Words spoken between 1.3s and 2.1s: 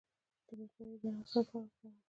څه لپاره وکاروم؟